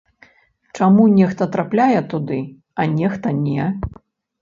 [0.79, 2.41] Чаму нехта трапляе туды,
[2.79, 3.73] а нехта не?